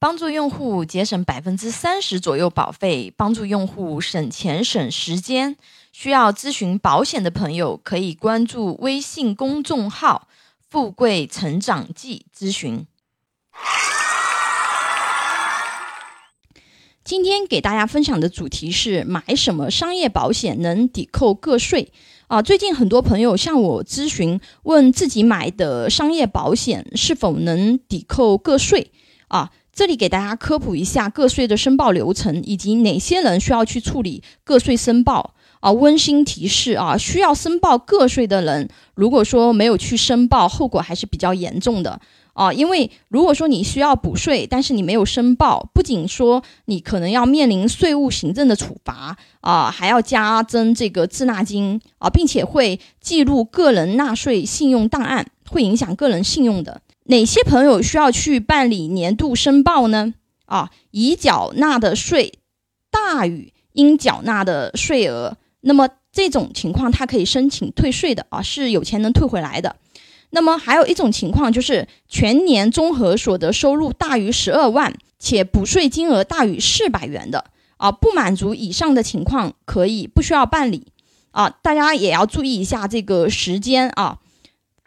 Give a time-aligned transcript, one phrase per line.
[0.00, 5.58] 帮助用户节省百分之三十左右保费，帮助用户省钱省时间。
[5.92, 10.26] 需要咨询保险的朋友，可以关注微信公众号
[10.66, 12.86] “富贵成长记”咨询。
[17.04, 21.92] 今天给大家分享的主题是买什么商业保险能抵扣个税
[22.28, 22.40] 啊？
[22.40, 28.92] 最近很多朋友向我咨询，问自己买的商业保险是否能抵扣个税
[29.28, 29.50] 啊？
[29.80, 35.72] 这里给大家科普一下个税的申报流程，以及哪些人需要去处理个税申报啊。
[35.72, 41.98] 温馨提示啊，需要申报个税的人，如果说没有去申报，后果还是比较严重的
[42.34, 42.52] 啊。
[42.52, 56.82] 因为如果说你需要补税，但是你没有申报，不仅说你可能要面临税务行政的处罚啊，还要加征这个滞纳金啊，并且会记录个人纳税信用档案，会影响个人信用的。
[57.04, 60.14] 哪些朋友需要去办理年度申报呢？
[60.46, 62.34] 啊，已缴纳的税
[62.90, 69.76] 大于应缴纳的税额，那么这种情况他可以申请退税的啊，是有钱能退回来的。
[70.30, 77.44] 那么还有一种情况就是全年综合所得收入大于十二万，且补税金额大于四百元的
[77.76, 80.86] 啊，不满足以上的情况可以不需要办理
[81.30, 84.18] 啊，大家也要注意一下这个时间啊。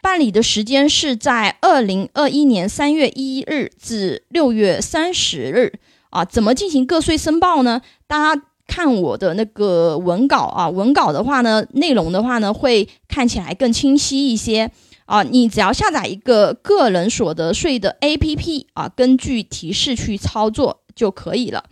[0.04, 5.72] 办理的时间是在二零二一年三月一日至六月三十日
[6.10, 6.22] 啊。
[6.22, 7.80] 怎么进行个税申报呢？
[8.06, 14.70] 大家看我的那个文稿啊，文稿的话呢，内容的话呢，会看起来更清晰一些
[15.06, 15.22] 啊。
[15.22, 21.64] 你只要下载一个个人所得税的 APP 啊，根据提示去操作就可以了。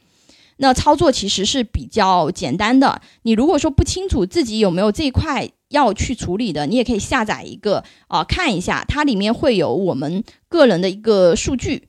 [0.57, 3.03] 那操作其实是比较简单的。
[3.25, 11.89] 你如果说不清楚自己有没有这一块，要去处理的，你也可以下载一个啊，看一下，它里面会有我们个人的一个数据。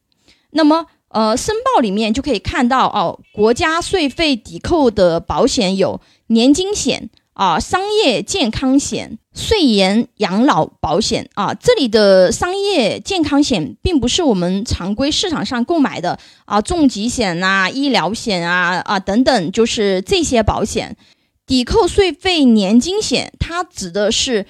[0.51, 11.51] 那么，呃，申报里面就可以看到哦，国家税费抵扣的保险有年金险啊、商业健康险、税延养老保险啊。
[11.53, 20.95] 这里的商业健康险并不是我们常规市场上购买的啊，重疾险呐、医疗险啊啊等等，就是这些保险。
[21.53, 24.47] 抵扣税费年金险，它指的是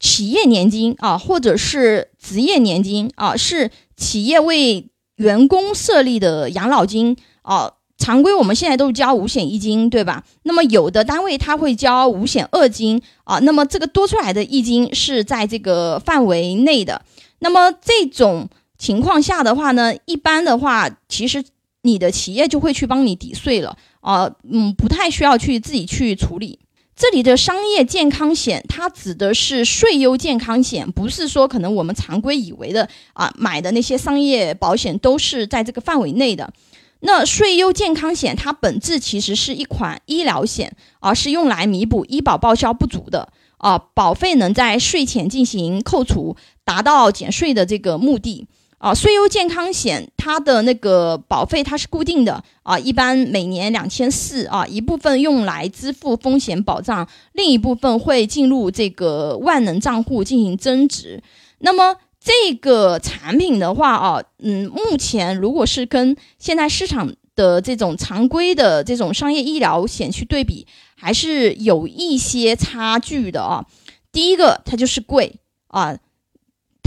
[0.00, 7.74] 企业年金啊，或者是职业年金啊，是企业为员工设立的养老金啊。
[7.96, 10.24] 常规我们现在都是交五险一金，对吧？
[10.42, 17.02] 那么有的单位它会交五险二金啊，那么这个多出来的一金是在这个范围内的。
[17.38, 21.44] 那么这种情况下的话呢，一般的话，其实
[21.82, 23.76] 你的企业就会去帮你抵税了。
[24.00, 26.58] 啊，嗯，不太需要去自己去处理。
[26.96, 36.52] 这里的商业健康险，它指的是税优健康险，不是说可能我们常规以为的啊买的那些商业保险都是在这个范围内的。
[37.00, 48.46] 那税优健康险它本质其实是一款医疗险啊，是用来弥补医保报销不足的啊，保费能在税前进行扣除，达到减税的这个目的。
[48.80, 61.22] 啊，税优健康险它的那个保费它是固定的啊，一般每年两千四啊，一部分用来支付风险保障，另一部分会进入这个万能账户进行增值。
[61.58, 73.66] 那么这个产品的话啊，嗯，目前如果是跟现在市场的这种常规的这种商业医疗险去对比，还是有一些差距的啊。
[74.10, 75.36] 第一个，它就是贵
[75.66, 75.98] 啊。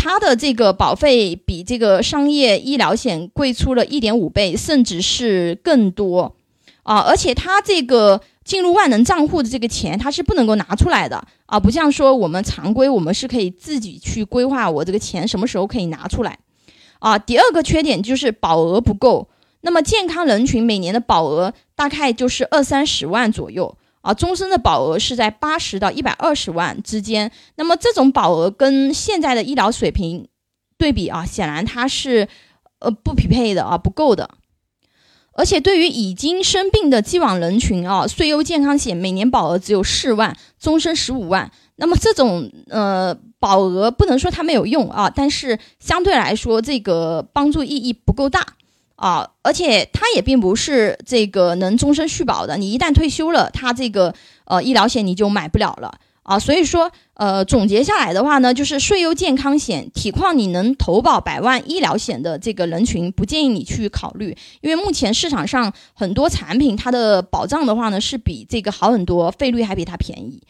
[0.03, 6.35] 它的这个保费比这个商业医疗险贵出了一点五倍，甚至是更多
[6.83, 6.97] 啊！
[6.97, 11.57] 而且它这个进入万能账户的这个钱，它是不能够拿出来的啊！
[11.57, 16.37] 不像说我们常规，我们是可以自己去规划我这个钱什么时候可以拿出来
[16.99, 17.17] 啊。
[17.17, 19.29] 第二个缺点就是保额不够，
[19.61, 23.77] 那么健康人群每年的保额大概就是二三十万左右。
[24.03, 27.31] 啊，终身的保额是在八十到一百二十万之间。
[27.55, 30.27] 那么这种保额跟现在的医疗水平
[30.77, 32.27] 对比啊，显然它是
[32.79, 34.29] 呃不匹配的啊，不够的。
[35.35, 41.49] 而且对于已经生病的既往人群啊，税优健康险每年保额只有四万，终身十五万。
[41.77, 48.45] 那么这种呃保额不能说它没有用啊，但是相对来说这个帮助意义不够大。
[48.95, 54.13] 啊，而且它也并不是这个能终身续保的，你一旦退休了，它这个
[54.45, 55.91] 呃医疗险你就买不了了
[56.21, 56.37] 啊。
[56.37, 70.41] 所以说，呃，总结下来的话呢，就是税优健康险，体况你能投保百万医疗险的这个人群，不建议你去考虑，因为目前市场上很多产品它的保障的话呢是比这个好很多，费率还比它便宜。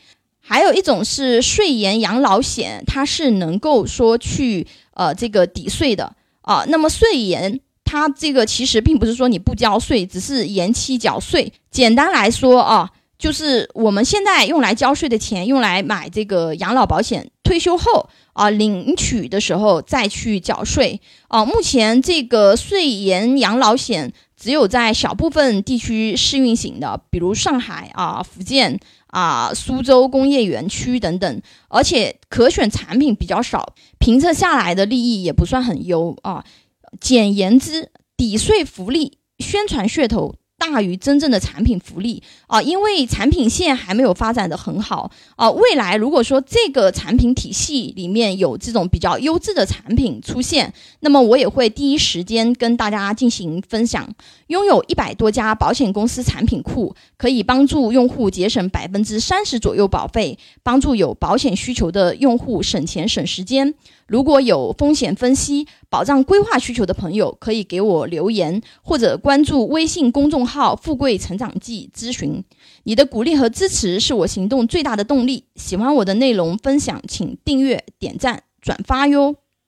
[0.46, 6.66] 还有一种是税延养老险，它是能够说去呃这个抵税的啊。
[6.68, 7.62] 那么税延。
[7.94, 11.54] 它这个其实并不是说你不交税，只是延期缴税。
[11.70, 21.46] 简单来说啊，就是我们现在用来交税的钱，用来买这个养老保险，退休后啊领取的时候再去缴税啊。
[21.46, 28.80] 目前这个税延养老险只有在小部分地区试运行的，比如上海啊、福建。
[29.14, 36.44] 啊，苏州工业园区等等，而且可选产品比较少，评测下来的利益也不算很优啊。
[37.00, 40.36] 简言之，抵税福利宣传噱头。
[40.56, 45.52] 大于真正的产品福利啊，因为产品线还没有发展的很好啊。
[45.52, 54.10] 未来如果说这个产品体系里面有这种比较优质的产品出现，那么我也会第一时间跟大家进行分享。
[54.48, 63.74] 拥有一百多家保险公司产品库，可以帮助用户节省百分之三十左右保费，帮助有保险需求的用户省钱省时间。
[64.08, 72.44] 如果有风险分析、保障规划需求的朋友，可以给我留言或者关注微信公众号“富贵成长记”咨询。
[72.86, 75.46] 你的鼓励和支持是我行动最大的动力。
[75.56, 79.36] 喜欢我的内容分享，请订阅、点赞、转发哟。